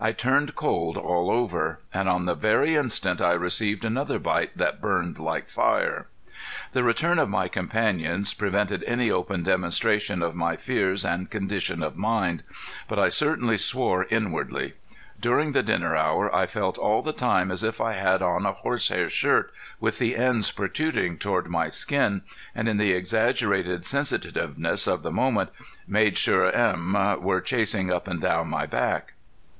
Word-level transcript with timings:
I 0.00 0.12
turned 0.12 0.54
cold 0.54 0.96
all 0.96 1.28
over. 1.28 1.80
And 1.92 2.08
on 2.08 2.24
the 2.24 2.36
very 2.36 2.76
instant 2.76 3.20
I 3.20 3.32
received 3.32 3.84
another 3.84 4.20
bite 4.20 4.56
that 4.56 4.80
burned 4.80 5.18
like 5.18 5.48
fire. 5.48 6.06
The 6.70 6.84
return 6.84 7.18
of 7.18 7.28
my 7.28 7.48
companions 7.48 8.32
prevented 8.32 8.84
any 8.84 9.10
open 9.10 9.42
demonstration 9.42 10.22
of 10.22 10.36
my 10.36 10.54
fears 10.54 11.04
and 11.04 11.28
condition 11.28 11.82
of 11.82 11.96
mind, 11.96 12.44
but 12.86 12.96
I 13.00 13.08
certainly 13.08 13.56
swore 13.56 14.04
inwardly. 14.08 14.74
During 15.18 15.50
the 15.50 15.64
dinner 15.64 15.96
hour 15.96 16.32
I 16.32 16.46
felt 16.46 16.78
all 16.78 17.02
the 17.02 17.12
time 17.12 17.50
as 17.50 17.64
if 17.64 17.80
I 17.80 17.94
had 17.94 18.22
on 18.22 18.46
a 18.46 18.52
horsehair 18.52 19.08
shirt 19.08 19.52
with 19.80 19.98
the 19.98 20.14
ends 20.14 20.52
protruding 20.52 21.18
toward 21.18 21.48
my 21.48 21.68
skin, 21.68 22.22
and, 22.54 22.68
in 22.68 22.76
the 22.76 22.92
exaggerated 22.92 23.84
sensitiveness 23.84 24.86
of 24.86 25.02
the 25.02 25.10
moment, 25.12 25.50
made 25.88 26.16
sure 26.16 26.52
"'em" 26.54 26.92
were 27.20 27.40
chasing 27.40 27.90
up 27.90 28.06
and 28.06 28.20
down 28.20 28.46
my 28.46 28.64
back. 28.64 29.14